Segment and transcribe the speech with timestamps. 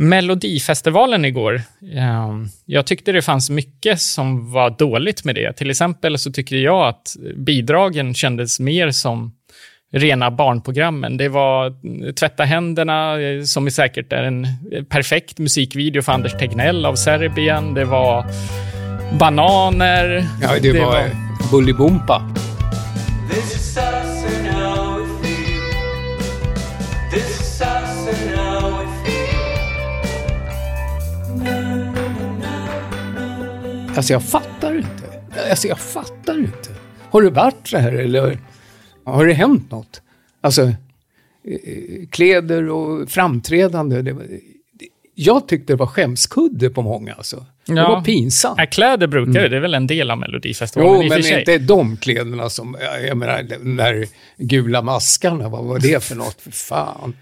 [0.00, 1.54] Melodifestivalen igår.
[1.94, 2.30] eh,
[2.66, 5.52] Jag tyckte det fanns mycket som var dåligt med det.
[5.52, 9.32] Till exempel så tycker jag att bidragen kändes mer som
[9.92, 11.16] rena barnprogrammen.
[11.16, 16.12] Det var eh, Tvätta händerna, eh, som är säkert är en eh, perfekt musikvideo för
[16.12, 17.74] Anders Tegnell av Serbien.
[17.74, 18.24] Det var
[19.18, 20.26] Bananer.
[20.42, 21.10] Ja, det, var,
[21.50, 22.34] Bullybompa.
[23.30, 23.59] This
[34.00, 35.20] Alltså jag fattar inte.
[35.50, 36.70] Alltså jag fattar inte.
[37.10, 38.38] Har det varit så här eller
[39.04, 40.02] har det hänt något?
[40.40, 40.74] Alltså, eh,
[42.10, 44.02] kläder och framträdande.
[44.02, 44.20] Det det,
[45.14, 47.46] jag tyckte det var skämskudde på många alltså.
[47.66, 47.88] Det Ja.
[47.88, 48.54] var pinsamt.
[48.58, 51.96] Ja, kläder brukar det är väl en del av Melodifestivalen Jo, i men inte de
[51.96, 56.40] kläderna som, jag menar, de där gula maskarna, vad var det för något?
[56.40, 57.16] För fan.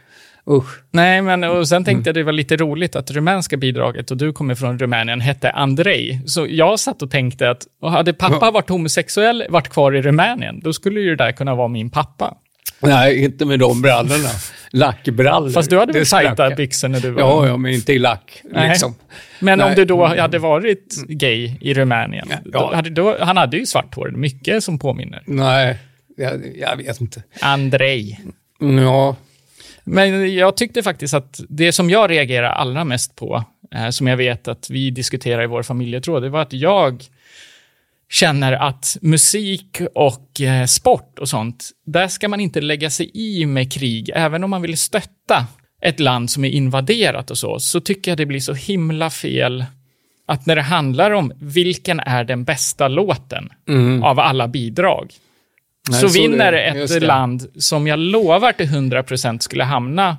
[0.50, 0.82] Usch.
[0.90, 1.66] Nej, men och Mm.
[1.66, 5.20] sen tänkte jag det var lite roligt att rumänska bidraget, och du kommer från Rumänien,
[5.20, 6.20] hette Andrei.
[6.26, 10.60] Så jag satt och tänkte att och hade pappa varit homosexuell, varit kvar i Rumänien,
[10.60, 12.34] då skulle ju det där kunna vara min pappa.
[12.80, 14.28] Nej, inte med de brallorna.
[14.70, 15.50] Lackbrallor.
[15.50, 17.20] Fast du hade väl tajta byxor när du var...
[17.20, 18.42] Ja, ja, men inte i lack.
[18.54, 18.94] Liksom.
[19.40, 19.76] Men om Nej.
[19.76, 22.36] du då hade varit gay i Rumänien, Ja.
[22.44, 25.22] då hade, då, han hade ju svart hår, mycket som påminner.
[25.26, 25.78] Nej,
[26.16, 27.22] jag, jag vet inte.
[27.40, 28.18] Andrei.
[28.84, 29.16] Ja,
[29.90, 33.44] Men jag tyckte faktiskt att det som jag reagerar allra mest på,
[33.74, 37.04] eh, som jag vet att vi diskuterar i vår familjetråd, det var att jag
[38.10, 43.46] känner att musik och eh, sport och sånt, där ska man inte lägga sig i
[43.46, 45.46] med krig, även om man vill stötta
[45.82, 49.64] ett land som är invaderat och så, så tycker jag det blir så himla fel
[50.26, 53.48] att när det handlar om vilken är den bästa låten
[54.02, 55.27] av alla bidrag, Mm.
[55.88, 60.16] Nej, så så vinner ett land som jag lovar till 100% skulle hamna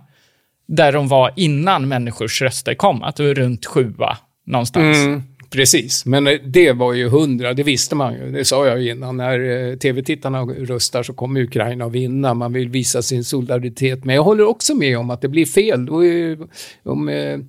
[0.67, 4.97] där de var innan människors röster kom, att det var runt sjua någonstans.
[4.97, 6.06] Mm, precis.
[6.06, 8.31] Men eh, det var ju hundra, det visste man ju.
[8.31, 9.17] Det sa jag ju innan.
[9.17, 12.34] När eh, tv-tittarna röstar så kommer Ukraina att vinna.
[12.34, 14.06] Man vill visa sin solidaritet.
[14.06, 15.86] Men jag håller också med om att det blir fel.
[15.86, 16.38] Då är,
[16.84, 17.40] om eh,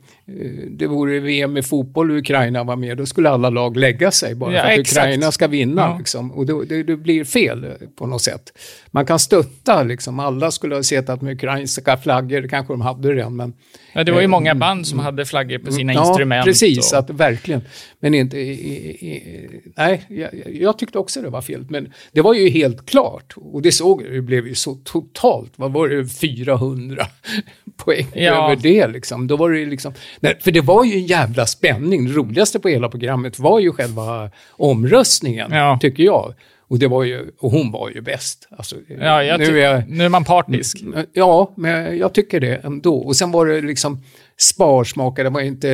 [0.70, 4.34] det vore VM i fotboll och Ukraina var med, då skulle alla lag lägga sig
[4.34, 5.04] bara Ja, för att exakt.
[5.06, 5.82] Ukraina ska vinna.
[5.82, 5.98] Ja.
[5.98, 6.32] Liksom.
[6.32, 8.52] Och då, det, det blir fel eh, på något sätt.
[8.90, 10.20] Man kan stötta, liksom.
[10.20, 13.52] alla skulle ha sett att med ukrainska flaggor, det kanske de hade redan, men
[13.92, 16.02] Ja, det var ju många band som hade flaggor på sina Mm.
[16.04, 16.44] ja, instrument.
[16.44, 17.60] precis, och, att, verkligen.
[18.00, 18.38] Men inte...
[18.38, 21.66] i- i- i- nej, jag, jag tyckte också det var fel.
[21.69, 23.34] Men det var ju helt klart.
[23.36, 25.52] Och det såg det blev ju så totalt.
[25.56, 26.06] Vad var det?
[26.06, 27.06] 400
[27.76, 28.44] poäng Ja.
[28.52, 29.26] över det liksom.
[29.26, 29.92] Då var det liksom...
[30.20, 32.04] Nej, för det var ju en jävla spänning.
[32.06, 35.78] Det roligaste på hela programmet var ju själva omröstningen, Ja.
[35.81, 36.34] tycker jag.
[36.69, 38.48] Och, det var ju, och hon var ju bäst.
[38.50, 40.78] Alltså, ja, nu är nu är man partisk.
[41.12, 42.97] Ja, men jag tycker det ändå.
[42.97, 44.03] Och sen var det liksom
[44.40, 45.70] sparsmakat, det var inte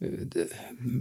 [0.00, 0.08] eh,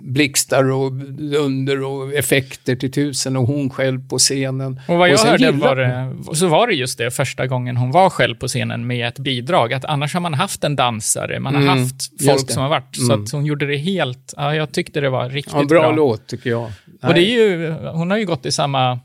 [0.01, 0.91] blixtar och
[1.37, 4.79] under och effekter till tusen och hon själv på scenen.
[4.87, 7.91] Och vad jag sen hörde var det, så var det just det första gången hon
[7.91, 9.73] var själv på scenen med ett bidrag.
[9.73, 12.95] Att annars har man haft en dansare, man har Mm, haft folk som har varit.
[13.07, 16.27] Så att hon gjorde det helt, ja, jag tyckte det var riktigt Ja, bra, låt
[16.27, 16.71] tycker jag.
[17.03, 18.99] Och det är ju, hon har ju gått i samma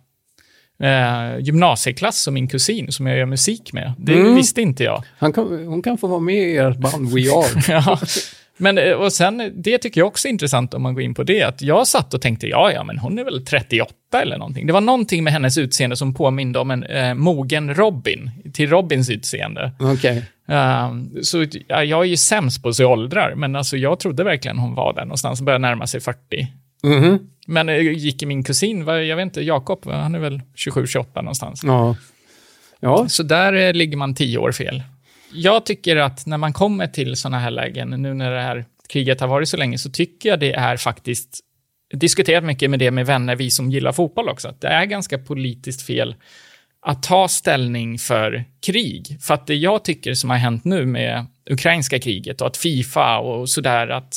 [0.82, 3.92] eh, gymnasieklass som min kusin som jag gör musik med.
[3.98, 4.34] Det Mm.
[4.34, 5.04] visste inte jag.
[5.18, 5.32] Kan,
[5.66, 7.62] hon kan få vara med i ert band We Are.
[7.68, 7.98] Ja.
[8.56, 11.22] Men, eh, och sen, det tycker jag också är intressant om man går in på
[11.22, 14.66] det, att jag satt och tänkte, ja, ja, men hon är väl 38 eller någonting.
[14.66, 19.10] Det var någonting med hennes utseende som påminde om en eh, mogen Robin, till Robins
[19.10, 19.72] utseende.
[19.80, 20.22] Okej.
[20.48, 24.24] Um, så ja, jag är ju sämst på att se åldrar, men alltså jag trodde
[24.24, 26.18] verkligen hon var där någonstans, började närma sig 40.
[26.82, 27.28] Mhm.
[27.46, 31.60] Men eh, gick i min kusin, jag vet inte, Jakob, han är väl 27-28 någonstans.
[31.64, 31.96] Ja.
[32.80, 33.08] Ja.
[33.08, 34.82] Så där eh, ligger man tio år fel.
[35.32, 39.20] Jag tycker att när man kommer till sådana här lägen, nu när det här kriget
[39.20, 41.40] har varit så länge, så tycker jag det är faktiskt,
[41.94, 45.18] diskuterat mycket med det med vänner, vi som gillar fotboll också, att det är ganska
[45.18, 46.14] politiskt fel
[46.86, 49.18] att ta ställning för krig.
[49.20, 53.18] För att det jag tycker som har hänt nu med ukrainska kriget och att Fifa
[53.18, 54.14] och sådär, att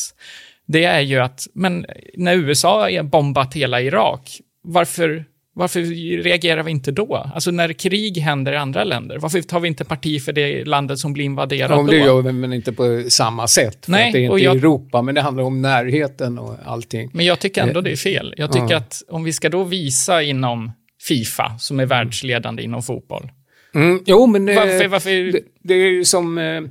[0.68, 1.86] det är ju att, men
[2.18, 5.82] när USA har bombat hela Irak, varför, varför
[6.24, 7.16] reagerar vi inte då?
[7.34, 11.00] Alltså när krig händer i andra länder, varför tar vi inte parti för det landet
[11.00, 11.84] som blir invaderat Ja, då?
[11.88, 13.86] det gör vi men inte på samma sätt.
[13.88, 17.10] Nej, det är inte jag- Europa, men det handlar om närheten och allting.
[17.14, 18.34] Men jag tycker ändå det är fel.
[18.38, 18.78] Jag tycker Ja.
[18.78, 20.72] att om vi ska då visa inom
[21.08, 23.30] Fifa, som är världsledande inom fotboll,
[23.76, 26.62] Mm, jo, men eh, Varför- varför- Det, det är ju som eh,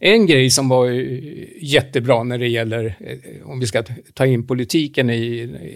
[0.00, 0.86] en grej som var
[1.60, 3.82] jättebra när det gäller, eh, om vi ska
[4.14, 5.24] ta in politiken i,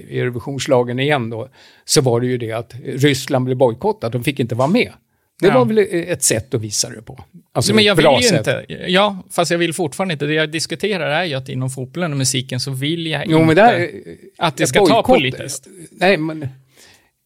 [0.09, 1.49] i Eurovisionslagen igen då,
[1.85, 4.93] så var det ju det att Ryssland blev bojkottat, de fick inte vara med.
[5.41, 5.55] Det Ja.
[5.59, 7.25] var väl ett sätt att visa det på.
[7.53, 8.39] Alltså men jag vill ju sätt.
[8.39, 8.65] inte.
[8.89, 10.27] Ja, fast jag vill fortfarande inte.
[10.27, 13.55] Det jag diskuterar är ju att inom fotbollen och musiken så vill jag Jo, inte
[13.55, 13.91] där,
[14.39, 15.69] att det ska ta politiskt.
[15.91, 16.49] Nej, men...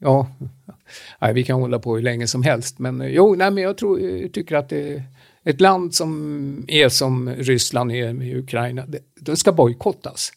[0.01, 0.29] Ja,
[1.21, 2.79] nej, vi kan hålla på hur länge som helst.
[2.79, 5.03] Men eh, jo, nej, men jag tror, jag tycker att det,
[5.45, 10.33] ett land som är som Ryssland är med Ukraina, det, det ska bojkottas.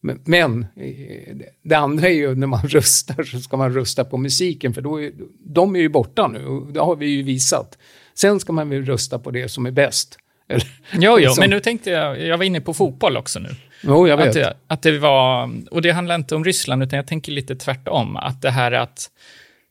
[0.00, 4.16] Men, men eh, det- andra är ju när man röstar så ska man rösta på
[4.16, 5.12] musiken för då är,
[5.44, 7.78] de är ju borta nu och det har vi ju visat.
[8.14, 10.18] Sen ska man väl rösta på det som är bäst.
[10.48, 13.48] Eller, Jo, jo, som- men nu tänkte jag, jag var inne på fotboll också nu.
[13.82, 14.36] Jo, jag vet.
[14.46, 18.16] Att att det var, och det handlar inte om Ryssland, utan jag tänker lite tvärtom.
[18.16, 19.10] Att det här att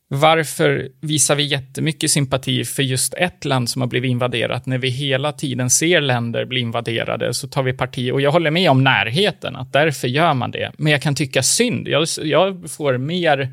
[0.09, 4.89] varför visar vi jättemycket sympati för just ett land som har blivit invaderat när vi
[4.89, 8.83] hela tiden ser länder bli invaderade så tar vi parti och jag håller med om
[8.83, 10.71] närheten, att därför gör man det.
[10.77, 11.87] Men jag kan tycka synd.
[11.87, 13.49] Jag, jag får mer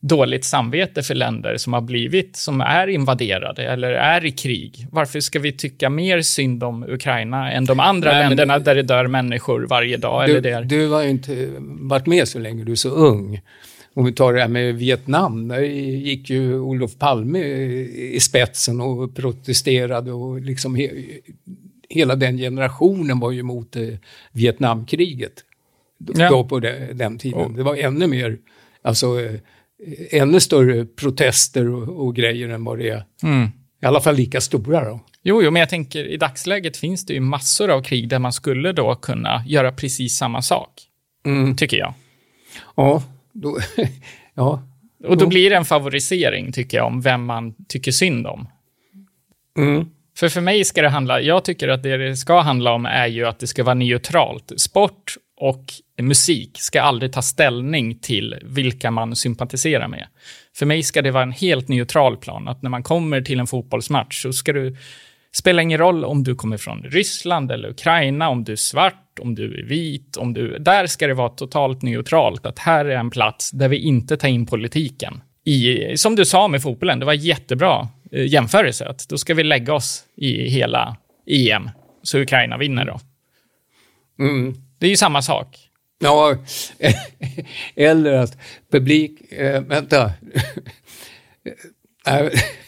[0.00, 4.86] dåligt samvete för länder som har blivit, som är invaderade eller är i krig.
[4.90, 8.82] Varför ska vi tycka mer synd om Ukraina än de andra Nej, länderna där det
[8.82, 10.24] dör människor varje dag?
[10.24, 10.62] eller Du, det är...
[10.62, 13.40] du har ju inte varit med så länge, du är så ung.
[13.96, 19.14] Om vi tar det här med Vietnam, där gick ju Olof Palme i spetsen och
[19.16, 20.90] protesterade och liksom he,
[21.88, 23.88] hela den generationen var ju emot eh,
[24.32, 25.32] Vietnamkriget.
[26.14, 26.30] Ja.
[26.30, 27.54] då på de, den tiden.
[27.56, 28.38] Det var ännu mer,
[28.82, 29.40] alltså eh,
[30.10, 33.04] ännu större protester och, och grejer än vad det är.
[33.22, 33.48] Mm.
[33.82, 35.00] I alla fall lika stora då.
[35.22, 38.32] Jo, jo, men jag tänker i dagsläget finns det ju massor av krig där man
[38.32, 40.70] skulle då kunna göra precis samma sak,
[41.26, 41.56] Mm.
[41.56, 41.94] tycker jag.
[42.76, 43.02] Ja,
[43.42, 43.58] då,
[44.34, 44.62] ja.
[45.04, 48.48] Och då blir det en favorisering, tycker jag, om vem man tycker synd om.
[49.58, 49.86] Mm.
[50.18, 53.06] För för mig ska det handla, jag tycker att det det ska handla om är
[53.06, 54.52] ju att det ska vara neutralt.
[54.56, 55.64] Sport och
[56.02, 60.06] musik ska aldrig ta ställning till vilka man sympatiserar med.
[60.56, 63.46] För mig ska det vara en helt neutral plan, att när man kommer till en
[63.46, 64.76] fotbollsmatch så ska du
[65.38, 69.34] Spelar ingen roll om du kommer från Ryssland eller Ukraina, om du är svart, om
[69.34, 70.58] du är vit, om du...
[70.58, 74.28] Där ska det vara totalt neutralt, att här är en plats där vi inte tar
[74.28, 75.20] in politiken.
[75.44, 79.42] I, som du sa med fotbollen, det var jättebra eh, jämförelse, att då ska vi
[79.42, 80.96] lägga oss i hela
[81.26, 81.70] EM,
[82.02, 83.00] så Ukraina vinner då.
[84.24, 84.54] Mm.
[84.78, 85.58] Det är ju samma sak.
[85.98, 86.36] Ja,
[87.76, 88.38] eller att
[88.70, 89.32] publik...
[89.32, 90.12] Äh, vänta.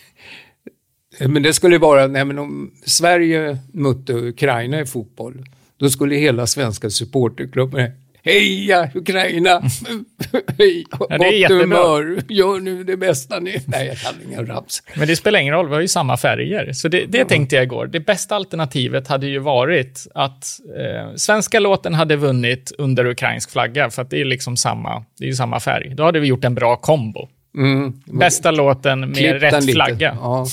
[1.20, 5.44] Men det skulle vara, nej men om Sverige mötte Ukraina i fotboll,
[5.76, 7.91] då skulle hela svenska supporterklubben
[8.29, 9.50] Heja Ukraina!
[10.59, 11.62] Hej, det är jättebra.
[11.62, 13.62] humör, gör nu det bästa ni...
[13.67, 14.82] Nej, jag kan ingen raps.
[14.97, 16.73] Men det spelar ingen roll, vi har ju samma färger.
[16.73, 17.87] Så det, det tänkte jag igår.
[17.87, 23.91] Det bästa alternativet hade ju varit att eh, svenska låten hade vunnit under ukrainsk flagga,
[23.91, 25.94] för att det är liksom samma, det är ju samma färg.
[25.94, 27.29] Då hade vi gjort en bra kombo.
[27.56, 27.93] Mm.
[28.05, 30.17] Bästa låten med Klipp rätt flagga.
[30.20, 30.47] Ja,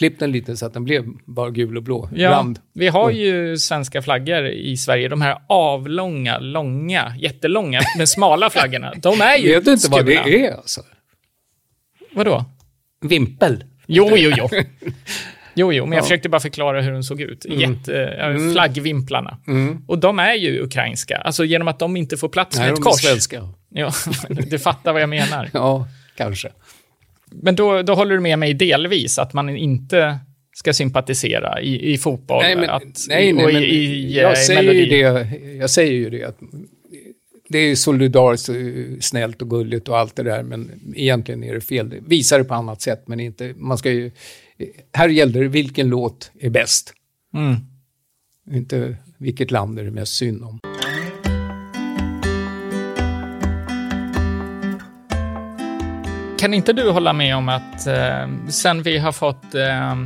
[0.00, 2.08] klipp den lite så att den blev bara gul och blå.
[2.14, 5.08] Ja, vi har ju svenska flaggor i Sverige.
[5.08, 8.92] De här avlånga, långa, jättelånga, men smala flaggorna.
[8.96, 10.22] De är ju Vet du inte vad skurna.
[10.24, 10.80] det är alltså?
[12.12, 12.44] Vadå?
[13.02, 13.64] Vimpel.
[13.86, 14.48] Jo, jo, jo.
[15.54, 16.02] Jo, jo, men jag Ja.
[16.02, 17.44] försökte bara förklara hur den såg ut.
[17.48, 19.38] Jätte, äh, Flaggvimplarna.
[19.46, 19.84] Mm.
[19.88, 21.16] Och de är ju ukrainska.
[21.16, 23.00] Alltså genom att de inte får plats Nej, med de ett är kors.
[23.00, 23.48] svenska.
[23.68, 23.92] Ja,
[24.28, 25.50] du fattar vad jag menar.
[25.52, 26.48] Ja, kanske.
[27.30, 30.18] Men då, då håller du med mig delvis, att man inte
[30.54, 32.42] ska sympatisera i, i fotboll.
[32.42, 35.28] Nej, men, att, nej, nej, och men i, i, jag, eh, säger ju det,
[35.58, 36.38] jag säger ju det att
[37.48, 38.54] det är solidariskt, och
[39.00, 41.88] snällt och gulligt och allt det där, men egentligen är det fel.
[41.88, 44.10] Det visar det på annat sätt, men inte, man ska ju,
[44.92, 46.94] här gäller det vilken låt är bäst,
[47.34, 47.56] Mm.
[48.52, 50.60] inte vilket land är det mest synd om.
[56.40, 59.96] Kan inte du hålla med om att eh, sen vi har fått eh,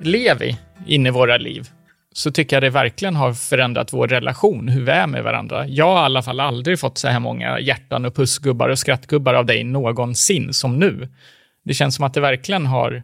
[0.00, 0.56] Levi
[0.86, 1.68] in i våra liv,
[2.12, 5.66] så tycker jag det verkligen har förändrat vår relation, hur vi är med varandra.
[5.66, 9.34] Jag har i alla fall aldrig fått så här många hjärtan och pussgubbar och skrattgubbar
[9.34, 11.08] av dig någonsin som nu.
[11.64, 13.02] Det känns som att det verkligen har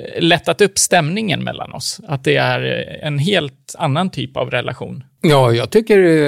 [0.00, 2.00] eh, lättat upp stämningen mellan oss.
[2.06, 5.04] Att det är eh, en helt annan typ av relation.
[5.20, 6.26] Ja, jag tycker det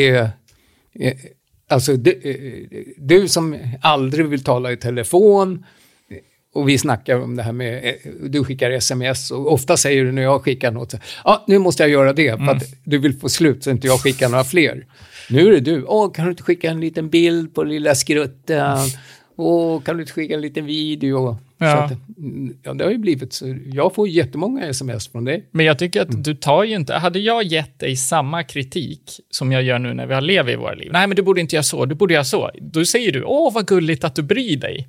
[0.00, 0.30] är...
[0.94, 1.30] är
[1.70, 2.20] alltså, du,
[2.96, 5.64] du som aldrig vill tala i telefon
[6.54, 10.22] och vi snackar om det här med, du skickar sms och ofta säger du när
[10.22, 13.28] jag skickar något, ja, ah, nu måste jag göra det för att du vill få
[13.28, 14.86] slut så inte jag skickar några fler.
[15.30, 18.78] Nu är det du, åh, kan du inte skicka en liten bild på lilla skrutten?
[19.40, 21.38] Åh, kan du inte skicka en liten video?
[21.58, 21.84] Ja.
[21.84, 23.56] Att, mm, ja, det har ju blivit så.
[23.72, 25.48] Jag får jättemånga sms från dig.
[25.50, 26.94] Men jag tycker att du tar ju inte...
[26.94, 30.56] Hade jag gett dig samma kritik som jag gör nu när vi har lever i
[30.56, 30.90] våra liv.
[30.92, 32.50] Nej, men du borde inte göra så, du borde göra så.
[32.60, 34.88] Då säger du, åh vad gulligt att du bryr dig.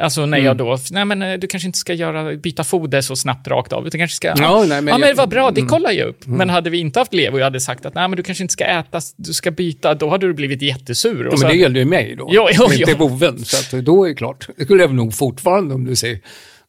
[0.00, 0.46] Alltså när Mm.
[0.46, 3.72] jag då, nej men eh, du kanske inte ska göra, byta foder så snabbt rakt
[3.72, 5.08] av, utan kanske ska, Ja, nej, men ja men Mm.
[5.08, 6.26] det var bra, det kollar jag upp.
[6.26, 8.44] Men hade vi inte haft Levo och jag hade sagt att nej men du kanske
[8.44, 11.26] inte ska äta, du ska byta, då hade du blivit jättesur.
[11.26, 12.96] Och Ja, så, men det gäller ju mig då, Jo, jo, inte jo.
[12.98, 13.38] boven.
[13.44, 14.48] Så att då är det klart.
[14.56, 16.20] Det skulle jag nog fortfarande om du säger,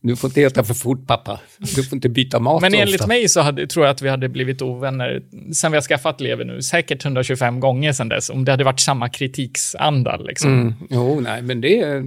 [0.02, 1.40] du får inte äta för fort pappa.
[1.58, 3.08] Du får inte byta mat men enligt ofta.
[3.08, 5.22] mig så hade, tror jag att vi hade blivit ovänner
[5.54, 8.80] sen vi har skaffat Levo nu, säkert 125 gånger sedan dess, om det hade varit
[8.80, 10.54] samma kritiksanda liksom.
[10.62, 10.74] Mm.
[10.90, 12.04] Jo, nej, men det är...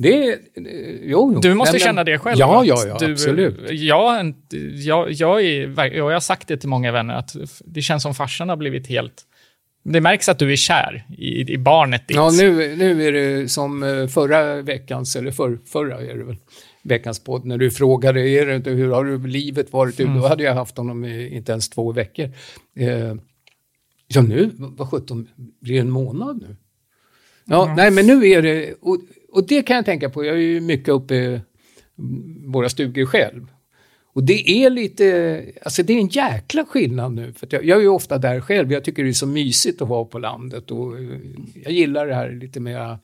[0.00, 0.38] Det är...
[1.02, 1.40] Jo, jo.
[1.40, 2.38] Du måste men- känna det själv.
[2.38, 3.70] Ja, ja, ja, du, absolut.
[3.70, 4.34] Jag,
[4.72, 8.48] jag, jag, är, jag har sagt det till många vänner, att det känns som farsan
[8.48, 9.24] har blivit helt...
[9.84, 12.16] Det märks att du är kär i, i barnet ditt.
[12.16, 16.36] Ja, nu, nu är det som eh, förra veckans, eller för, förra är det väl,
[16.82, 20.00] veckans podd, när du frågade är det inte, hur har du livet varit?
[20.00, 20.20] Mm.
[20.20, 22.30] Då hade jag haft honom i inte ens två veckor.
[22.76, 23.14] Eh,
[24.08, 25.28] ja, nu, vad sjutton,
[25.60, 26.56] blir det en månad nu?
[27.44, 28.98] Ja, nej, men nu är det, och,
[29.32, 31.40] och det kan jag tänka på, jag är ju mycket uppe i
[32.46, 33.46] våra stugor själv.
[34.12, 37.32] Och det är lite, alltså det är en jäkla skillnad nu.
[37.32, 39.88] För jag, jag är ju ofta där själv, jag tycker det är så mysigt att
[39.88, 40.70] vara på landet.
[40.70, 41.18] Och eh,
[41.54, 42.98] jag gillar det här lite mer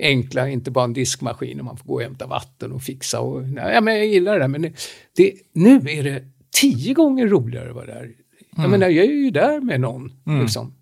[0.00, 3.20] enkla, inte bara en diskmaskin och man får gå och hämta vatten och fixa.
[3.20, 4.72] Och, nej, men jag gillar det där, men det,
[5.16, 6.24] det, nu är det
[6.60, 8.10] tio gånger roligare att vara där.
[8.56, 10.74] Jag menar, jag är ju där med någon, liksom.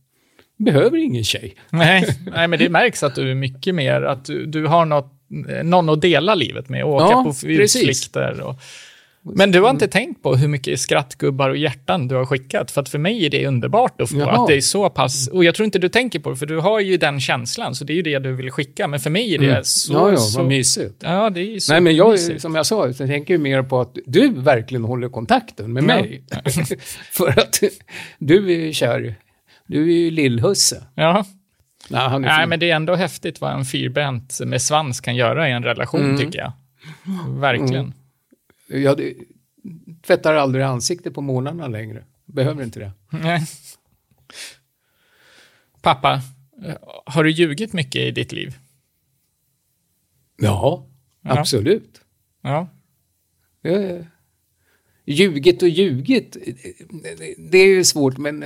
[0.64, 1.54] Behöver ingen tjej.
[1.70, 5.12] Nej, nej, men det märks att du är mycket mer, att du, du har något,
[5.64, 8.40] någon att dela livet med, åka Ja, på utflykter.
[8.40, 8.54] Och,
[9.36, 12.70] men du har inte tänkt på hur mycket skrattgubbar och hjärtan du har skickat?
[12.70, 14.30] För att för mig är det underbart att få, Jaha.
[14.42, 16.58] att det är så pass, och jag tror inte du tänker på det, för du
[16.58, 18.88] har ju den känslan, så det är ju det du vill skicka.
[18.88, 19.92] Men för mig är det så...
[19.92, 20.04] Mm.
[20.04, 20.94] ja, ja, så vad mysigt.
[21.02, 22.40] ja, det är så Nej, men jag, mysigt.
[22.42, 25.86] som jag sa, jag tänker ju mer på att du verkligen håller kontakten med Ja.
[25.86, 26.22] mig.
[27.12, 27.60] För att
[28.18, 29.14] du är kär.
[29.66, 30.86] Du är ju lillhusse.
[30.94, 31.24] Ja.
[31.90, 35.52] Är Nej, men det är ändå häftigt vad en fyrbent med svans kan göra i
[35.52, 36.16] en relation, Mm.
[36.18, 36.52] tycker jag.
[37.40, 37.94] Verkligen.
[38.68, 39.14] Jag det-
[40.02, 42.04] tvättar aldrig ansiktet på morgnarna längre.
[42.24, 42.92] Behöver inte det.
[43.10, 43.42] Nej.
[45.82, 46.20] Pappa,
[47.06, 48.54] har du ljugit mycket i ditt liv?
[50.36, 50.86] Ja,
[51.20, 51.38] Ja.
[51.38, 52.00] absolut.
[52.42, 52.68] Ja.
[53.62, 54.04] Eh,
[55.04, 56.36] Ljugit och ljugit,
[57.50, 58.44] det är ju svårt, men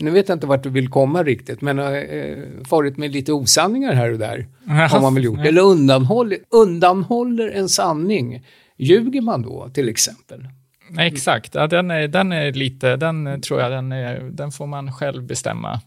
[0.00, 2.38] nu vet jag inte vart du vill komma riktigt, men eh,
[2.68, 4.46] farit med lite osanningar här och där
[4.88, 5.46] har man väl gjort.
[5.46, 8.44] Eller undanhåller, undanhåller en sanning.
[8.76, 10.48] Ljuger man då till exempel?
[10.90, 11.54] Nej, exakt.
[11.54, 15.22] Ja, den, är, den är lite, den tror jag, den, är, den får man själv
[15.22, 15.80] bestämma.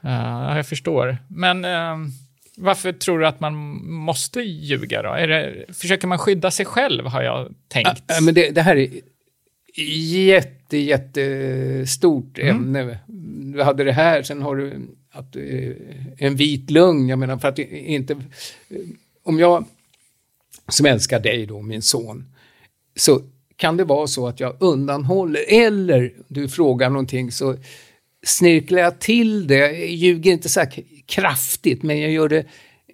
[0.00, 1.18] Ja, jag förstår.
[1.28, 1.96] Men eh,
[2.56, 3.54] varför tror du att man
[3.92, 5.14] måste ljuga då?
[5.14, 8.02] Det, försöker man skydda sig själv, har jag tänkt.
[8.06, 8.88] Ja, men det, det här är
[9.74, 12.56] jätte, jättestort Mm.
[12.76, 12.98] ämne.
[13.54, 14.72] Du hade det här, sen har du
[15.10, 15.70] att, eh,
[16.18, 17.08] en vit lögn.
[17.08, 18.16] Jag menar, för att inte...
[19.24, 19.64] Om jag,
[20.68, 22.24] som älskar dig då, min son,
[22.96, 23.20] så
[23.56, 27.56] kan det vara så att jag undanhåller, eller du frågar någonting så
[28.26, 32.44] snirklar jag till det, jag ljuger inte så här kraftigt, men jag gör det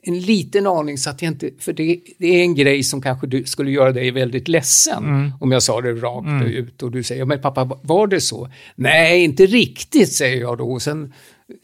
[0.08, 3.26] en liten aning så att jag inte, för det, det är en grej som kanske
[3.26, 7.24] du skulle göra dig väldigt ledsen om jag sa det rakt ut och du säger,
[7.24, 8.50] men pappa var det så?
[8.74, 10.72] Nej, inte riktigt säger jag då.
[10.72, 11.12] Och sen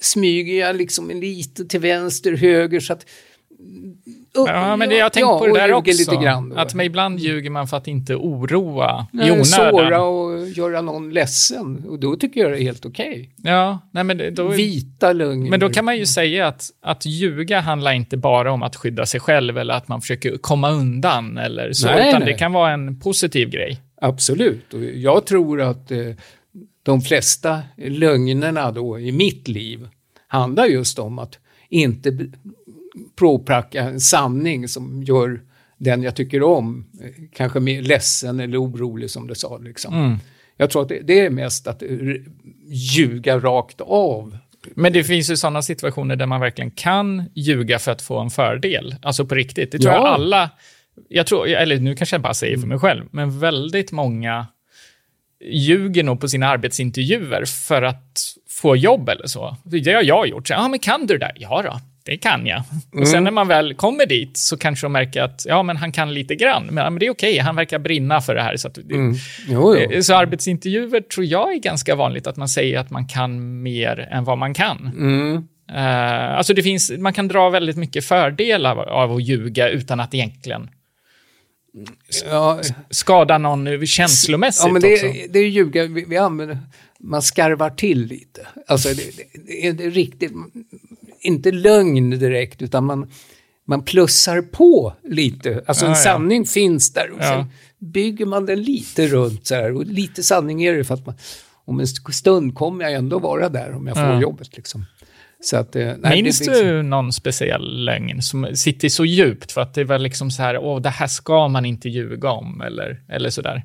[0.01, 3.07] smyger jag liksom lite till vänster, höger så att
[4.35, 5.91] Ja, men det, jag har ja, på det där också.
[5.91, 6.57] lite grann då.
[6.57, 9.45] Att man ibland ljuger man för att inte oroa i Nej, onödan.
[9.45, 11.85] såra och göra någon ledsen.
[11.89, 13.31] Och då tycker jag det är helt okej.
[13.37, 15.51] Ja, nej, men då, Vita lögner.
[15.51, 19.07] Men då kan man ju säga att, att ljuga handlar inte bara om att skydda
[19.07, 22.33] sig själv eller att man försöker komma undan eller så, Nej, utan nej.
[22.33, 23.81] det kan vara en positiv grej.
[24.01, 24.75] Absolut.
[24.75, 25.99] Och jag tror att eh,
[26.83, 29.89] de flesta lögnerna då i mitt liv
[30.29, 31.39] handlar just om att
[31.69, 32.19] inte
[33.17, 35.41] påpracka en sanning som gör
[35.79, 39.59] den jag tycker om eh, kanske mer ledsen eller orolig som du sa.
[39.59, 39.95] Liksom.
[39.95, 40.19] Mm.
[40.57, 41.89] Jag tror att det, det är mest att eh,
[42.69, 44.39] ljuga rakt av.
[44.75, 48.31] Men det finns ju sådana situationer där man verkligen kan ljuga för att få en
[48.31, 48.97] fördel.
[49.03, 49.73] Alltså på riktigt.
[49.73, 49.99] Det tror Ja.
[49.99, 50.51] jag alla,
[51.09, 54.47] jag tror, eller nu kanske jag bara säger för mig själv, men väldigt många
[55.51, 59.57] ljuger nog på sina arbetsintervjuer för att få jobb eller så.
[59.65, 60.51] Det har jag gjort.
[60.51, 61.33] Ja, men kan du det där?
[61.37, 62.63] Ja då, det kan jag.
[62.93, 65.93] Och sen när man väl kommer dit så kanske de märker att ja, men han
[65.93, 66.67] kan lite grann.
[66.67, 68.57] Men, men det är okej, han verkar brinna för det här.
[68.57, 69.15] Så, att, Jo,
[69.49, 69.75] jo.
[69.77, 74.09] Eh, så arbetsintervjuer tror jag är ganska vanligt att man säger att man kan mer
[74.11, 74.91] än vad man kan.
[74.97, 75.49] Mm.
[75.73, 80.15] Eh, alltså det finns, man kan dra väldigt mycket fördelar av, att ljuga utan att
[80.15, 80.71] egentligen
[82.31, 85.07] Ja, skada någon känslomässigt Ja, men också.
[85.07, 86.59] det, det är ljuga, vi, vi använder,
[87.01, 88.47] man skarvar till lite.
[88.67, 90.33] Alltså det, det, det är det riktigt,
[91.25, 93.11] inte lögn direkt, utan man,
[93.67, 95.65] man plussar på lite.
[95.67, 95.97] Alltså en ja.
[95.97, 97.25] sanning finns där och Ja.
[97.25, 97.47] sen
[97.93, 99.73] bygger man den lite runt så här.
[99.73, 101.15] Och lite sanning är det för att man,
[101.65, 104.85] om en stund kommer jag ändå vara där om jag får jobbet liksom.
[105.41, 109.53] Så att, eh, nej, Minns det, liksom- du någon speciell lögn som sitter så djupt
[109.53, 112.61] för att det var liksom så här, åh, det här ska man inte ljuga om
[112.61, 113.63] eller, eller sådär?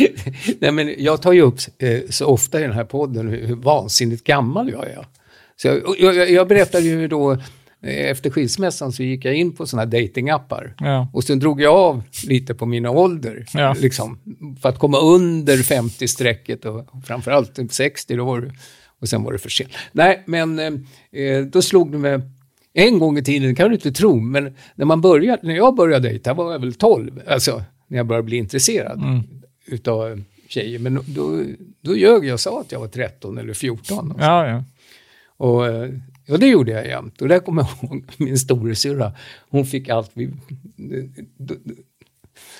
[0.58, 3.56] Nej, men jag tar ju upp eh, så ofta i den här podden hur, hur
[3.56, 5.06] vansinnigt gammal jag är.
[5.62, 9.66] Så jag, jag, jag berättade ju då, eh, efter skilsmässan så gick jag in på
[9.66, 10.74] sådana här datingappar.
[10.78, 11.08] Ja.
[11.12, 13.76] Och sen drog jag av lite på mina ålder, Ja.
[13.80, 14.18] liksom,
[14.62, 18.52] för att komma under 50-strecket och framförallt typ 60, då var det,
[19.00, 19.70] och sen var det för sent.
[19.92, 22.20] Nej, men eh, då slog det mig,
[22.72, 26.08] en gång i tiden, kan du inte tro, men när, man började, när jag började
[26.08, 29.00] dejta var jag väl 12, alltså när jag började bli intresserad
[29.66, 30.78] utav tjejer.
[30.78, 31.42] Men då,
[31.80, 34.14] då ljög jag och sa att jag var 13 eller 14.
[34.20, 34.64] Ja, ja.
[35.40, 35.90] Och, eh,
[36.26, 37.22] ja, det gjorde jag jämt.
[37.22, 39.12] Och där kommer jag ihåg min storasyrra.
[39.50, 40.10] Hon fick allt.
[40.14, 40.30] Vi,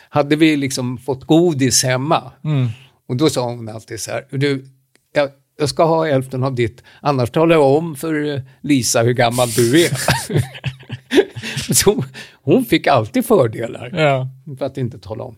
[0.09, 2.33] hade vi liksom fått godis hemma.
[2.45, 2.69] Mm.
[3.09, 4.27] Och då sa hon alltid så här.
[4.31, 4.65] Du,
[5.13, 6.83] jag, jag ska ha hälften av ditt.
[7.01, 9.91] Annars talar jag om för eh, Lisa hur gammal du är.
[11.75, 12.05] så
[12.43, 13.91] hon fick alltid fördelar.
[13.95, 14.29] ja.
[14.59, 15.37] För att inte tala om.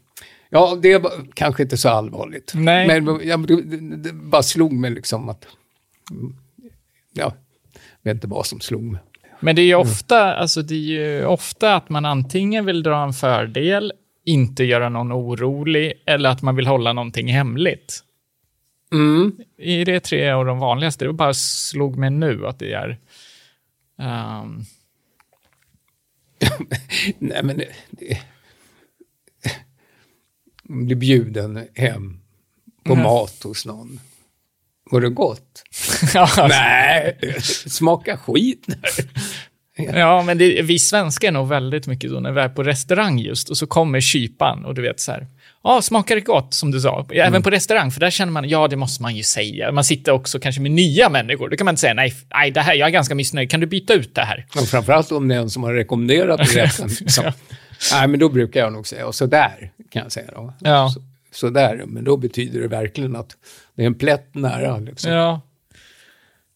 [0.51, 2.53] Ja, det var kanske inte så allvarligt.
[2.55, 2.87] Nej.
[2.87, 5.47] Men jag, det, det bara slog mig liksom att...
[7.17, 7.35] mm, Ja,
[8.03, 9.01] vet inte vad som slog mig.
[9.41, 13.13] Men det är ju ofta, alltså det är ofta att man antingen vill dra en
[13.13, 13.93] fördel,
[14.25, 18.05] inte göra någon orolig, eller att man vill hålla någonting hemligt.
[18.93, 19.37] Mm.
[19.59, 21.05] I det tre av de vanligaste.
[21.05, 22.99] Det bara slog mig nu att det är...
[23.99, 24.65] ehm,
[27.19, 28.19] Nej, men det, det,
[30.63, 32.21] bli bjuden hem
[32.85, 33.03] på Mm.
[33.05, 34.01] mat hos någon.
[34.93, 35.63] Var det gott?
[36.15, 37.17] ja, Nej,
[37.67, 38.67] smaka skit.
[39.95, 43.19] ja, men det, vi svenskar är nog väldigt mycket så när vi är på restaurang
[43.19, 45.27] just och så kommer kypan och du vet så här.
[45.65, 47.07] Ja, smakar det gott som du sa?
[47.13, 47.43] Även Mm.
[47.43, 49.73] på restaurang, för där känner man, ja det måste man ju säga.
[49.73, 51.49] Man sitter också kanske med nya människor.
[51.49, 53.67] Då kan man inte säga, nej, nej det här, jag är ganska missnöjd, kan du
[53.67, 54.47] byta ut det här?
[54.57, 56.91] Och framförallt om det är en som har rekommenderat rätten.
[57.09, 57.23] Så.
[57.93, 60.55] Nej, men då brukar jag nog säga, och så där kan jag säga då.
[60.61, 60.91] Ja.
[60.95, 61.01] Så,
[61.33, 63.31] så där, men då betyder det verkligen att
[63.77, 64.79] det är en plätt nära.
[64.79, 65.13] Liksom.
[65.13, 65.41] Ja.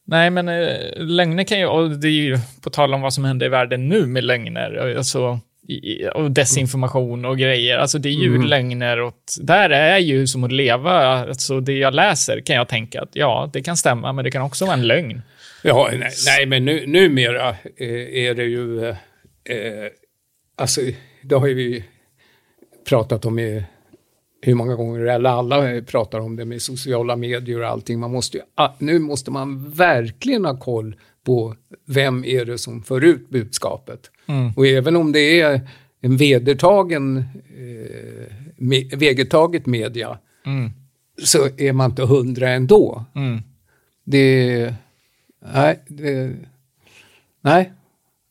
[0.08, 3.24] Nej, men eh, lögner kan ju, och det är ju på tal om vad som
[3.24, 7.78] händer i världen nu med lögner, alltså, i- och desinformation och grejer.
[7.78, 10.92] Alltså det är ju lögner och där är ju som att leva,
[11.28, 14.42] alltså det jag läser kan jag tänka att ja, det kan stämma, men det kan
[14.42, 15.22] också vara en lögn.
[15.62, 17.88] Ja, nej, nej men nu, numera eh,
[18.26, 18.84] är det ju...
[18.88, 18.96] Eh,
[19.56, 19.86] eh,
[20.56, 20.80] alltså,
[21.22, 21.84] det har ju vi
[22.88, 23.64] pratat om i
[24.40, 27.98] hur många gånger, eller alla pratar om det med sociala medier och allting.
[28.00, 31.54] Man måste ju, ah, nu måste man verkligen ha koll på
[31.86, 34.10] vem är det som för ut budskapet.
[34.56, 35.60] Och även om det är
[36.00, 37.16] en vedertagen,
[37.56, 40.70] eh, me, vedertaget media Mm.
[41.24, 43.04] så är man inte hundra ändå.
[43.14, 43.38] Mm.
[44.04, 44.74] Det...
[45.54, 46.32] Nej, det,
[47.40, 47.72] nej,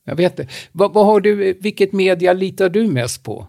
[0.04, 0.52] jag vet inte.
[0.72, 3.46] Vad, vad har du, vilket media litar du mest på?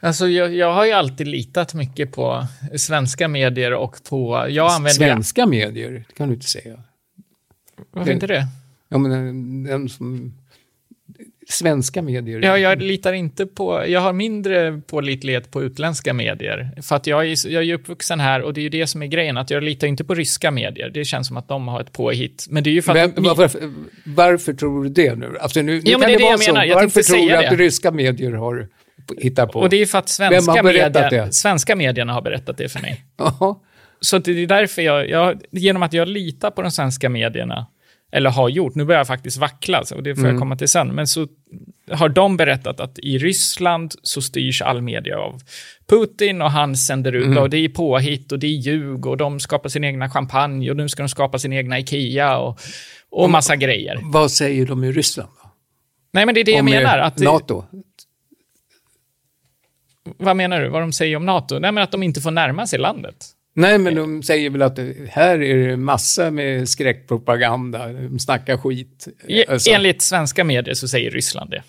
[0.00, 4.90] Alltså jag, jag har ju alltid litat mycket på svenska medier och på, jag använder...
[4.90, 6.80] Svenska medier, det kan du inte säga.
[7.90, 8.46] Varför inte det?
[8.88, 10.34] Ja, men den, den som...
[11.50, 12.40] Svenska medier.
[12.42, 16.70] Ja, jag litar inte på, jag har mindre pålitlighet på utländska medier.
[16.82, 19.06] För att jag är, jag är uppvuxen här och det är ju det som är
[19.06, 20.90] grejen, att jag litar inte på ryska medier.
[20.90, 22.46] Det känns som att de har ett påhitt.
[22.50, 23.16] Men det är ju för att...
[23.16, 23.72] Vem, varför,
[24.04, 25.36] varför tror du det nu?
[25.40, 26.52] Alltså nu, nu Ja, men kan det det vara jag så.
[26.52, 26.74] menar.
[26.74, 27.56] Varför tror du att det.
[27.56, 28.68] ryska medier har
[29.18, 29.60] hittat på?
[29.60, 31.34] och det är för att svenska, det?
[31.34, 33.04] svenska medierna har berättat det för mig.
[34.00, 37.66] Så det är därför jag, jag, genom att jag litar på de svenska medierna,
[38.12, 40.32] eller har gjort, nu börjar jag faktiskt vackla, så det får Mm.
[40.32, 41.26] jag komma till sen, men så
[41.90, 45.40] har de berättat att i Ryssland så styrs all media av
[45.88, 47.38] Putin och han sänder ut, Mm.
[47.38, 50.76] och det är påhitt och det är ljug och de skapar sin egna champagne och
[50.76, 52.60] nu ska de skapa sin egna Ikea och,
[53.10, 53.98] och massa grejer.
[54.02, 55.30] Vad säger de i Ryssland?
[56.12, 56.98] Nej, men det är det jag Om, eh, menar.
[56.98, 57.64] Att NATO?
[60.18, 60.68] Vad menar du?
[60.68, 61.58] Vad de säger om NATO?
[61.58, 63.14] Nej, men att de inte får närma sig landet.
[63.54, 69.08] Nej, men de säger väl att här är det massa med skräckpropaganda, de snackar skit.
[69.48, 71.62] Alltså, Enligt svenska medier så säger Ryssland det.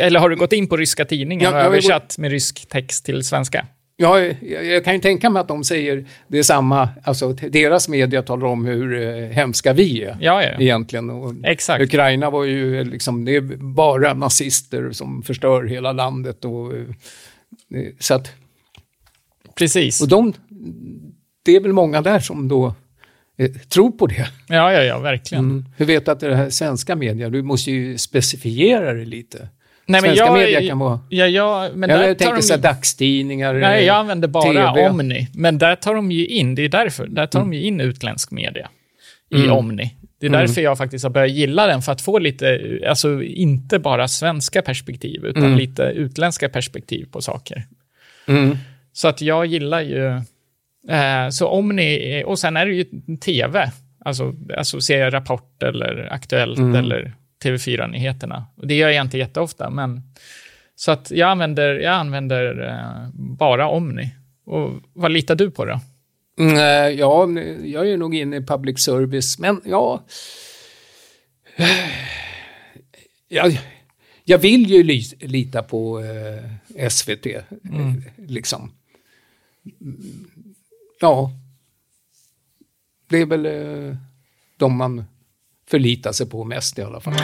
[0.00, 3.04] Eller har du gått in på ryska tidningar Ja, och gått- översatt med rysk text
[3.04, 3.66] till svenska?
[3.96, 7.88] ja, jag, jag kan ju tänka mig att de säger det är samma, alltså deras
[7.88, 10.48] media talar om hur eh, hemska vi är Ja, ja.
[10.60, 11.10] egentligen.
[11.10, 11.82] Och Exakt.
[11.84, 16.82] Ukraina var ju liksom, det är bara nazister som förstör hela landet och eh,
[17.98, 18.32] så att,
[19.54, 20.00] Precis.
[20.00, 20.32] och de,
[21.42, 22.74] det är väl många där som då
[23.38, 24.28] eh, tror på det.
[24.48, 25.44] Ja, ja, ja, verkligen.
[25.44, 25.64] Mm.
[25.76, 27.30] Hur vet du att det är det här svenska media?
[27.30, 29.48] Du måste ju specifiera det lite.
[29.86, 31.00] Nej, men Svenska jag, media kan vara...
[31.08, 33.54] Ja, ja, men där jag tar tänkte de, så dagstidningar.
[33.54, 34.88] Nej, eh, jag använder bara TV.
[34.88, 35.28] Omni.
[35.34, 38.30] Men där tar de ju in, det är därför, där tar de ju in utländsk
[38.30, 38.68] media
[39.30, 39.50] i Mm.
[39.50, 39.94] Omni.
[40.32, 43.78] Det är därför jag faktiskt har börjat gilla den, för att få lite, alltså inte
[43.78, 45.58] bara svenska perspektiv, utan Mm.
[45.58, 47.62] lite utländska perspektiv på saker.
[48.28, 48.56] Mm.
[48.92, 50.06] Så att jag gillar ju,
[50.94, 52.84] eh, så Omni, är- och sen är det ju
[53.24, 53.70] tv,
[54.04, 56.74] alltså, alltså ser jag Rapport eller Aktuellt Mm.
[56.76, 57.12] eller
[57.44, 58.44] TV4-nyheterna.
[58.56, 60.02] Och det gör jag inte jätteofta, men
[60.76, 64.14] så att jag använder, jag använder eh, bara Omni.
[64.46, 65.80] Och vad litar du på då?
[66.38, 67.28] Mm, eh, ja,
[67.64, 70.04] jag är nog inne i public service, men ja...
[73.28, 73.60] Jag,
[74.24, 77.42] jag vill ju li, lita på eh, SVT, eh,
[78.16, 78.72] liksom.
[79.80, 80.26] Mm,
[81.00, 81.30] Ja.
[83.08, 83.96] Det är väl eh,
[84.56, 85.04] de man
[85.66, 87.14] förlitar sig på mest i alla fall.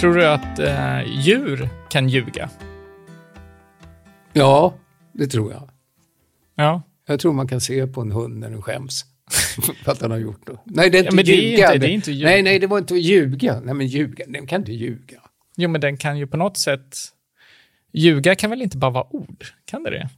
[0.00, 2.50] Tror du att eh, djur kan ljuga?
[4.32, 4.74] Ja,
[5.12, 5.70] det tror jag.
[6.54, 6.82] Ja.
[7.06, 9.04] Jag tror man kan se på en hund när den skäms.
[9.84, 10.58] för att den har gjort det.
[10.64, 11.66] Nej, det är inte Ja, det är ljuga.
[11.74, 12.28] inte- det är inte ljuga.
[12.30, 13.60] Nej, nej, det var inte att ljuga.
[13.60, 14.24] Nej, men ljuga.
[14.28, 15.20] Den kan inte ljuga.
[15.56, 16.96] Jo, men den kan ju på något sätt...
[17.92, 19.44] Ljuga kan väl inte bara vara ord?
[19.64, 20.08] Kan det det?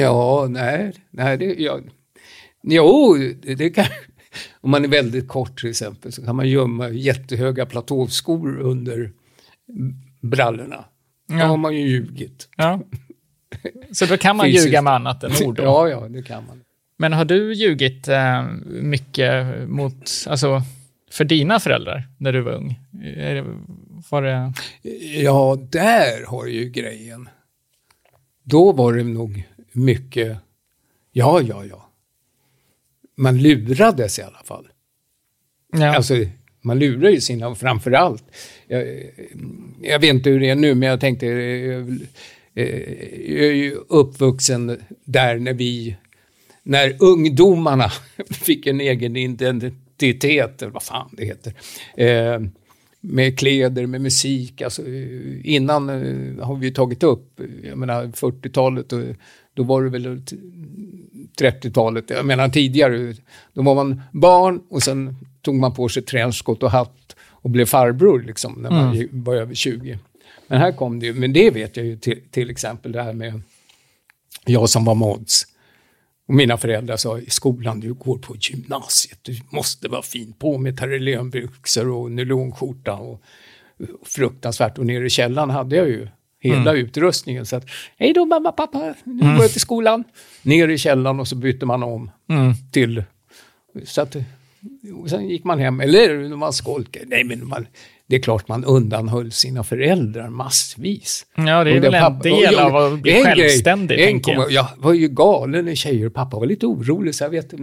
[0.00, 1.80] Ja, nej, nej, det, ja.
[2.62, 3.16] Jo,
[3.56, 3.84] det kan...
[4.60, 9.12] Om man är väldigt kort till exempel så kan man gömma jättehöga platåskor under
[10.20, 10.84] brallorna.
[11.28, 11.44] Då Ja.
[11.46, 12.48] har man ju ljugit.
[12.56, 12.80] Ja.
[13.92, 15.56] Så då kan man ljuga med annat än ord?
[15.56, 15.62] Då.
[15.62, 16.60] Ja, ja, det kan man.
[16.98, 20.62] Men har du ljugit eh, mycket mot, alltså,
[21.10, 22.80] för dina föräldrar när du var ung?
[22.90, 23.44] Det,
[24.10, 24.52] var det...
[25.22, 27.28] Ja, där har ju grejen.
[28.42, 30.36] Då var det nog mycket,
[31.12, 31.85] ja, ja, ja.
[33.16, 34.68] Man lurades i alla fall.
[35.72, 35.96] Ja.
[35.96, 36.14] Alltså,
[36.66, 38.24] man lurar ju sina, framför allt.
[38.66, 39.02] Jag,
[39.82, 41.86] jag vet inte hur det är nu, men jag tänkte, eh,
[42.54, 42.92] eh,
[43.34, 45.96] jag är ju uppvuxen där när vi,
[46.62, 47.90] när ungdomarna
[48.30, 51.54] fick en egen identitet, eller vad fan det heter.
[51.96, 52.40] Eh,
[53.00, 54.62] med kläder, med musik.
[54.62, 55.88] Alltså, eh, innan
[56.40, 59.02] har vi ju tagit upp, jag menar 40-talet, och
[59.54, 60.22] då var det väl
[61.40, 63.14] 30-talet, jag menar tidigare,
[63.52, 67.64] då var man barn och sen tog man på sig trenchcoat och hatt och blev
[67.66, 69.08] farbror liksom när man Mm.
[69.24, 69.98] var över 20.
[70.46, 73.12] Men här kom det ju, men det vet jag ju till, till exempel det här
[73.12, 73.40] med
[74.44, 75.42] jag som var mods.
[76.28, 80.58] Och mina föräldrar sa i skolan, du går på gymnasiet, du måste vara fin på
[80.58, 83.22] med terrelönbyxor och nylonskjorta och
[84.04, 84.78] fruktansvärt.
[84.78, 86.08] Och nere i källaren hade jag ju
[86.40, 87.46] hela utrustningen.
[87.46, 87.64] Så att,
[87.98, 90.04] hej då mamma, pappa, nu går jag till skolan.
[90.42, 92.52] Ner i källaren och så bytte man om Mm.
[92.72, 93.04] till...
[93.84, 94.16] Så att,
[95.02, 97.04] och sen gick man hem, eller när man skolkade.
[97.08, 97.66] Nej, men man,
[98.06, 101.26] det är klart man undanhöll sina föräldrar massvis.
[101.36, 104.00] Ja, det är Och väl där en pappa- del och- av att bli en självständig,
[104.00, 104.50] en tänker jag.
[104.52, 106.08] Jag var ju galen i tjejer.
[106.08, 107.58] Pappa var lite orolig, så jag vet eh,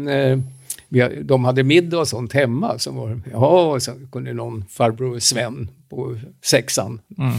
[0.89, 2.79] vi, de hade middag och sånt hemma.
[2.79, 7.33] Så var, ja, och så kunde någon farbror Sven på sexan Mm.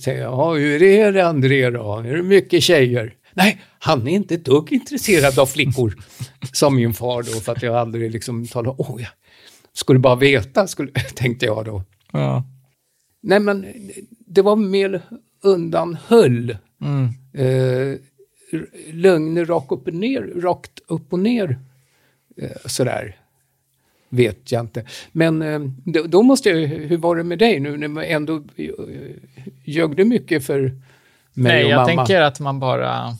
[0.00, 1.96] Säga, ja, hur är det André då?
[1.98, 3.14] Är det mycket tjejer?
[3.34, 5.94] Nej, han är inte ett dugg intresserad av flickor,
[6.52, 9.10] sa min far då, för att jag aldrig liksom talade, åh, jag
[9.72, 11.82] skulle bara veta, skulle, tänkte jag då.
[12.12, 12.44] Ja.
[13.22, 13.66] Nej, men
[14.26, 15.02] det var mer
[15.42, 16.56] undanhöll.
[16.80, 17.08] Mm.
[17.34, 17.98] Eh,
[18.92, 21.58] lögner rakt upp och ner, rakt upp och ner.
[22.36, 23.16] Eh, sådär.
[24.14, 24.84] Vet jag inte.
[25.12, 28.36] Men eh, då, då måste jag, hur var det med dig nu när man ändå
[28.56, 28.70] eh,
[29.64, 30.72] ljög du mycket för mig
[31.32, 31.86] Nej, och jag mamma?
[32.06, 33.16] tänker att man bara...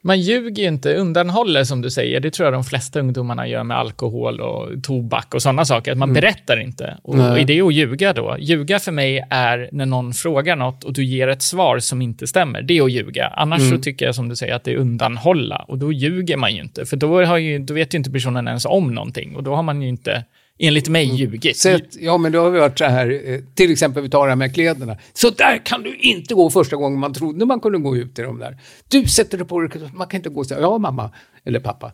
[0.00, 2.20] Man ljuger ju inte, undanhåller som du säger.
[2.20, 5.92] Det tror jag de flesta ungdomarna gör med alkohol och tobak och sådana saker.
[5.92, 6.98] Att man berättar inte.
[7.02, 8.36] Och, är det att ljuga då?
[8.38, 12.26] Ljuga för mig är när någon frågar något och du ger ett svar som inte
[12.26, 12.62] stämmer.
[12.62, 13.26] Det är att ljuga.
[13.26, 15.64] Annars så tycker jag som du säger att det är undanhålla.
[15.68, 16.86] Och då ljuger man ju inte.
[16.86, 19.36] För då, har ju, då vet ju inte personen ens om någonting.
[19.36, 20.24] Och då har man ju inte,
[20.58, 21.56] enligt mig, ljugit.
[21.56, 24.30] Sett, ja, men då har vi varit så här, eh, till exempel vi tar det
[24.30, 24.96] här med kläderna.
[25.12, 28.22] Så där kan du inte gå första gången man trodde man kunde gå ut i
[28.22, 28.58] de där.
[28.90, 31.10] Du sätter dig på dig, man kan inte gå så här, ja mamma,
[31.44, 31.92] eller pappa.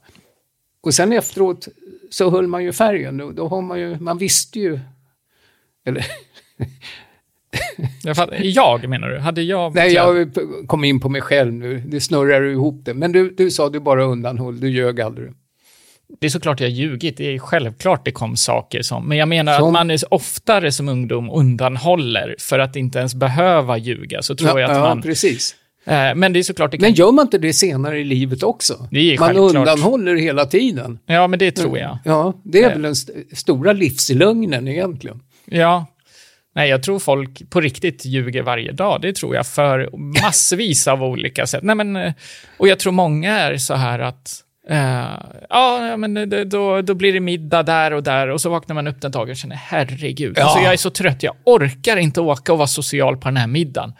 [0.82, 1.68] Och sen efteråt
[2.10, 4.80] så höll man ju färgen, då, då har man ju, man visste ju,
[5.86, 6.06] eller
[8.02, 9.18] Jag, fattar- jag menar du?
[9.18, 9.74] Hade jag...
[9.74, 10.34] nej jag
[10.66, 12.94] kom in på mig själv nu, det snurrar ihop det.
[12.94, 15.32] Men du, du sa du bara undanhöll, du ljög aldrig.
[16.20, 17.16] Det är såklart jag har ljugit.
[17.16, 19.08] Det är självklart det kom saker som...
[19.08, 23.14] Men jag menar Som- att man är oftare som ungdom undanhåller för att inte ens
[23.14, 24.22] behöva ljuga.
[24.22, 25.02] Så tror jag att ja, man...
[25.02, 25.54] precis.
[25.86, 28.42] Eh, men det är såklart, det kan, Men gör man inte det senare i livet
[28.42, 28.88] också?
[28.90, 29.54] Det är man självklart.
[29.56, 30.98] undanhåller hela tiden.
[31.06, 31.98] ja men det tror jag.
[32.04, 32.72] Ja, det är Eh.
[32.72, 35.20] väl den st- stora livslögnen egentligen.
[35.46, 35.86] Ja.
[36.56, 39.00] Nej, jag tror folk på riktigt ljuger varje dag.
[39.02, 39.90] Det tror jag för
[40.22, 41.62] massvis av olika sätt.
[41.62, 42.12] Nej, men, eh,
[42.58, 45.04] och jag tror många är så här att eh,
[45.50, 48.86] ja, men det, då, då blir det middag där och där och så vaknar man
[48.86, 50.42] upp den dagen och känner herregud, Ja.
[50.42, 53.46] alltså, jag är så trött, jag orkar inte åka och vara social på den här
[53.46, 53.92] middagen.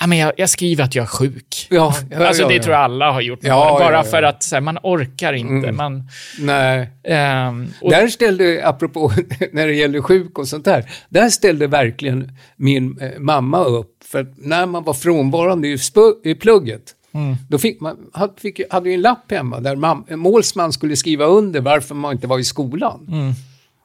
[0.00, 1.66] Ja, men jag, jag skriver att jag är sjuk.
[1.70, 2.62] Ja, ja, alltså ja, det ja.
[2.62, 3.40] tror jag alla har gjort.
[3.40, 5.72] Bara för att här, man orkar inte.
[5.72, 6.90] Man, Nej.
[7.04, 9.12] ehm, och, Där ställde, apropå
[9.52, 14.04] när det gäller sjuk och sånt där, där ställde verkligen min eh, mamma upp.
[14.04, 15.78] För när man var frånvarande i,
[16.24, 16.82] i plugget,
[17.14, 17.36] Mm.
[17.48, 21.24] då fick man, hade, fick, hade ju en lapp hemma där en målsman skulle skriva
[21.24, 23.06] under varför man inte var i skolan.
[23.10, 23.32] Mm.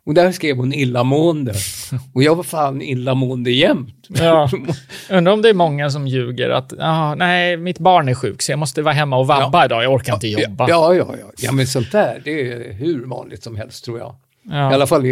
[0.08, 1.54] Och där skrev hon illamående.
[2.14, 4.08] Och jag var fan illamående jämt.
[4.10, 4.50] Ja.
[5.10, 8.52] Undrar om det är många som ljuger att ah, nej, mitt barn är sjuk så
[8.52, 10.70] jag måste vara hemma och vabba idag, jag orkar inte jobba.
[10.70, 11.32] Ja, ja, ja.
[11.38, 14.16] Ja, men sånt där, det är hur vanligt som helst tror jag.
[14.44, 14.72] Ja.
[14.72, 15.06] I alla fall,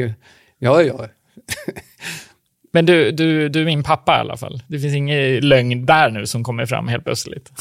[0.60, 1.06] ja, ja.
[2.72, 4.64] Men du, du, du är min pappa i alla fall.
[4.68, 7.52] Det finns ingen lögn där nu som kommer fram helt plötsligt.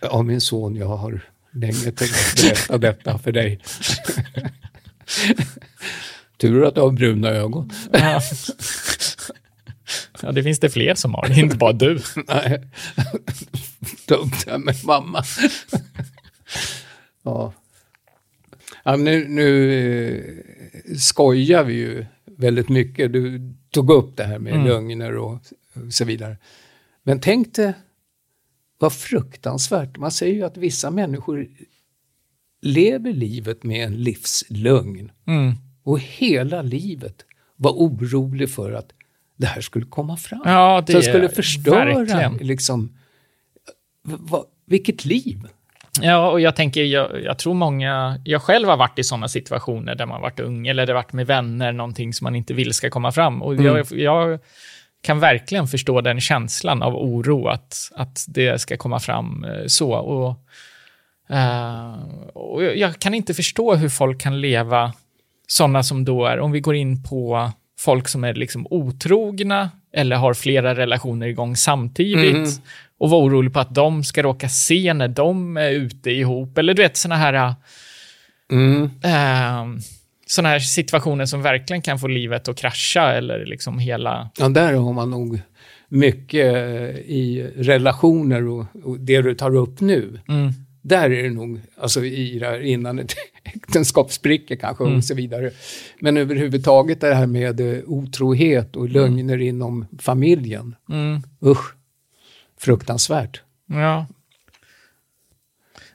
[0.00, 1.20] Ja, min son, jag har
[1.52, 3.60] länge tänkt berätta detta för dig.
[6.36, 7.70] Tur att du har bruna ögon.
[7.92, 8.20] Ja.
[10.22, 12.00] ja, det finns det fler som har, inte bara du.
[12.28, 12.62] Nej,
[14.08, 15.24] dumt det med mamma.
[17.22, 17.52] ja.
[18.84, 23.12] ja nu, nu eh, skojar vi ju väldigt mycket.
[23.12, 25.42] Du tog upp det här med lögner och
[25.90, 26.36] så vidare.
[27.02, 27.74] Men tänk dig
[28.78, 29.96] vad fruktansvärt.
[29.96, 31.46] Man säger ju att vissa människor
[32.62, 35.12] lever livet med en livslögn.
[35.26, 35.54] Mm.
[35.82, 37.24] Och hela livet
[37.56, 38.92] var orolig för att
[39.36, 40.42] det här skulle komma fram.
[40.44, 42.36] Ja, det Som skulle förstöra, verkligen.
[42.36, 42.98] liksom,
[44.04, 45.42] v- va, vilket liv.
[46.00, 49.94] Ja, och jag tänker, jag, jag tror många, jag själv har varit i sådana situationer
[49.94, 52.90] där man varit ung eller det varit med vänner, någonting som man inte vill ska
[52.90, 53.42] komma fram.
[53.42, 54.38] Och jag, jag
[55.06, 59.92] kan verkligen förstå den känslan av oro att, att det ska komma fram eh, så.
[59.92, 60.36] Och,
[61.36, 61.94] eh,
[62.34, 64.92] och jag- kan inte förstå hur folk kan leva
[65.48, 70.16] sådana som då är, om vi går in på folk som är liksom otrogna eller
[70.16, 72.60] har flera relationer igång samtidigt
[72.98, 76.58] och vara orolig på att de ska råka se när de är ute ihop.
[76.58, 77.54] Eller du vet, sådana här,
[78.52, 78.84] Mm.
[79.04, 79.82] eh,
[80.26, 84.30] såna här situationer som verkligen kan få livet att krascha eller liksom hela...
[84.38, 85.40] Ja, där har man nog
[85.88, 90.20] mycket eh, i relationer och, och det du tar upp nu.
[90.28, 90.52] Mm.
[90.82, 94.96] Där är det nog, alltså i det här innan ett äktenskap spricker kanske Mm.
[94.96, 95.50] och så vidare.
[96.00, 100.74] Men överhuvudtaget det här med eh, otrohet och lögner inom familjen.
[100.90, 101.22] Mm.
[101.44, 101.74] Usch,
[102.60, 103.42] fruktansvärt.
[103.68, 104.06] Ja.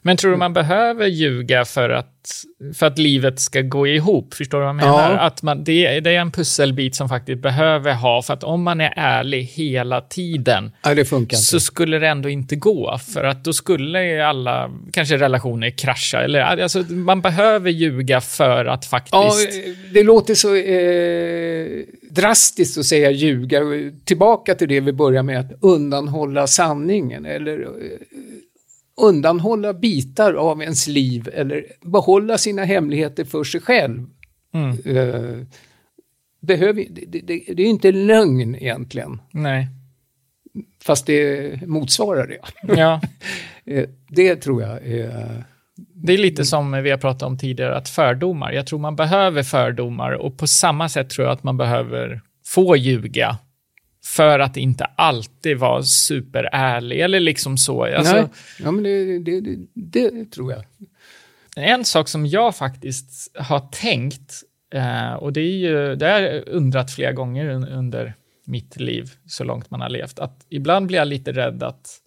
[0.04, 4.34] Men tror du man behöver ljuga för att, för att livet ska gå ihop?
[4.34, 5.12] Förstår du vad jag menar?
[5.12, 5.18] Ja.
[5.18, 8.80] Att man, det, det är en pusselbit som faktiskt behöver ha, för att om man
[8.80, 11.46] är ärlig hela tiden det funkar inte.
[11.46, 16.22] så skulle det ändå inte gå, för att då skulle alla, kanske relationer krascha.
[16.22, 19.12] Eller, alltså, man behöver ljuga för att faktiskt...
[19.12, 19.32] Ja,
[19.92, 23.60] det låter så eh, drastiskt att säga ljuga.
[24.04, 27.26] Tillbaka till det vi börjar med, att undanhålla sanningen.
[27.26, 27.66] Eller eh,
[29.02, 31.28] undanhålla bitar av ens liv.
[31.32, 34.06] Eller behålla sina hemligheter för sig själv.
[34.54, 34.70] Mm.
[34.70, 35.46] Eh,
[36.40, 39.20] behöver, det, det, det är ju inte lögn egentligen.
[39.30, 39.68] Nej.
[40.84, 42.38] Fast det motsvarar det.
[42.76, 43.00] Ja.
[43.64, 45.44] Eh, det tror jag är...
[45.94, 48.52] Det är lite som vi har pratat om tidigare, att fördomar.
[48.52, 52.76] Jag tror man behöver fördomar och på samma sätt tror jag att man behöver få
[52.76, 53.38] ljuga
[54.04, 57.84] för att inte alltid vara superärlig eller liksom så.
[57.84, 58.26] Alltså, Nej,
[58.62, 60.64] ja, men det, det, det, det tror jag.
[61.56, 64.42] En sak som jag faktiskt har tänkt,
[64.74, 69.10] eh, och det är ju, det har jag undrat flera gånger un- under mitt liv,
[69.26, 71.98] så långt man har levt, att ibland blir jag lite rädd att,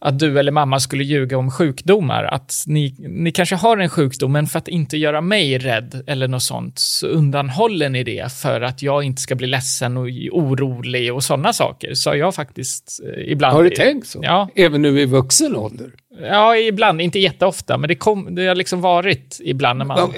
[0.00, 2.24] att du eller mamma skulle ljuga om sjukdomar.
[2.24, 6.28] Att ni, ni kanske har en sjukdom, men för att inte göra mig rädd eller
[6.28, 11.14] något sånt, så undanhåller ni det för att jag inte ska bli ledsen och orolig
[11.14, 11.94] och sådana saker.
[11.94, 13.56] Så jag faktiskt eh, ibland...
[13.56, 14.20] Har du tänkt så?
[14.22, 15.90] Ja, Även nu i vuxen ålder?
[16.20, 20.12] ja, ibland, inte jätteofta, men det, kom, det har liksom varit ibland när man...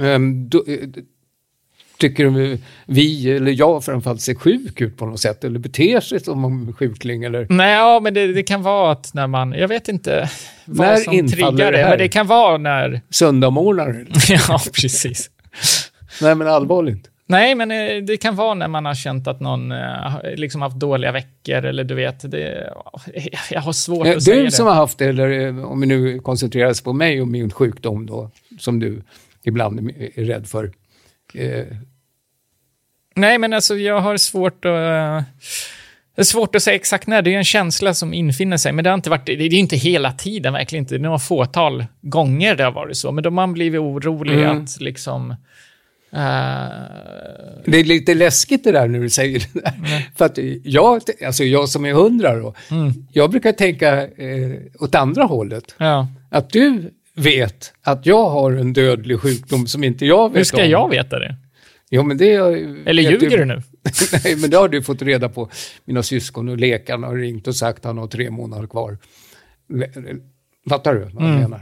[0.00, 0.78] Ehm, då, eh,
[1.98, 5.44] Tycker du vi, eller jag framförallt, ser sjuk ut på något sätt?
[5.44, 7.24] Eller beter sig som en sjukling?
[7.24, 7.46] Eller?
[7.50, 10.30] Nej, ja, men det, det kan vara att när man, jag vet inte
[10.64, 11.88] vad När som triggar det det, här?
[11.90, 14.06] men det kan vara när, Söndagmorgnar?
[14.48, 15.30] ja precis.
[16.22, 17.10] Nej, men allvarligt.
[17.28, 20.76] Nej, men eh, det kan vara när man har känt att någon eh, liksom haft
[20.76, 22.72] dåliga veckor eller du vet, det,
[23.50, 24.50] jag har svårt Eh, att säga Du det.
[24.50, 27.50] som har haft det, eller eh, om vi nu koncentrerar oss på mig och min
[27.50, 29.02] sjukdom då, som du
[29.44, 30.70] ibland är rädd för.
[31.34, 31.66] Eh,
[33.14, 34.70] Nej, men alltså jag har svårt att...
[34.70, 35.22] eh,
[36.14, 37.22] Det är svårt att säga exakt när.
[37.22, 38.72] Det är en känsla som infinner sig.
[38.72, 39.26] Men det har inte varit...
[39.26, 40.94] Det är ju inte hela tiden, verkligen inte.
[40.94, 43.12] Det är några fåtal gånger det har varit så.
[43.12, 44.62] Men då man blivit orolig Mm.
[44.62, 45.30] att liksom...
[46.12, 46.16] eh,
[47.66, 49.72] Det är lite läskigt det där när du säger det där.
[50.16, 52.92] För att jag, alltså jag som är hundra då, Mm.
[53.12, 55.74] jag brukar tänka eh, åt andra hållet.
[55.78, 56.08] ja.
[56.30, 60.64] Att du vet att jag har en dödlig sjukdom som inte jag vet Hur ska
[60.64, 60.70] om.
[60.70, 61.36] jag veta det?
[61.90, 62.32] Jo, men det
[62.86, 63.62] Eller ljuger du nu?
[64.24, 65.50] Nej, men det har du fått reda på.
[65.84, 68.98] Mina syskon och läkarna har ringt och sagt att han har tre månader kvar.
[70.68, 71.40] Fattar du vad jag Mm.
[71.40, 71.60] menar?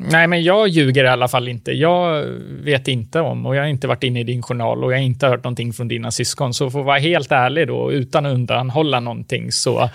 [0.00, 1.72] Nej, men jag ljuger i alla fall inte.
[1.72, 2.24] Jag
[2.62, 5.02] vet inte om, och jag har inte varit inne i din journal och jag har
[5.04, 6.54] inte hört någonting från dina syskon.
[6.54, 9.90] Så för att vara helt ärlig då, utan att undanhålla någonting, så,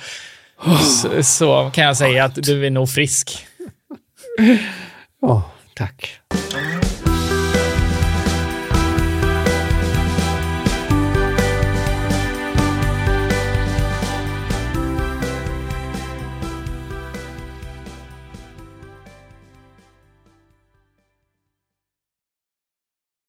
[1.01, 3.37] så, så kan jag säga att du är nog frisk.
[5.25, 6.22] Ja, tack.